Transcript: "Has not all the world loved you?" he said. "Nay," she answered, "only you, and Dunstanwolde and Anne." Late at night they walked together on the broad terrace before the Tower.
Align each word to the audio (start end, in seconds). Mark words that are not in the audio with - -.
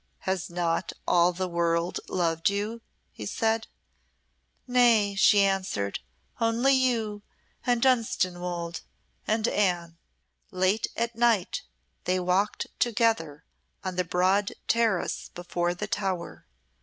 "Has 0.21 0.49
not 0.49 0.93
all 1.07 1.31
the 1.31 1.47
world 1.47 1.99
loved 2.09 2.49
you?" 2.49 2.81
he 3.11 3.27
said. 3.27 3.67
"Nay," 4.65 5.13
she 5.13 5.43
answered, 5.43 5.99
"only 6.39 6.73
you, 6.73 7.21
and 7.67 7.83
Dunstanwolde 7.83 8.81
and 9.27 9.47
Anne." 9.47 9.99
Late 10.49 10.87
at 10.97 11.15
night 11.15 11.61
they 12.05 12.19
walked 12.19 12.65
together 12.79 13.43
on 13.83 13.95
the 13.95 14.03
broad 14.03 14.53
terrace 14.67 15.29
before 15.35 15.75
the 15.75 15.85
Tower. 15.85 16.47